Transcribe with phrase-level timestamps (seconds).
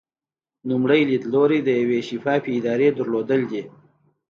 [0.69, 3.63] لومړی لیدلوری د یوې شفافې ادارې درلودل دي.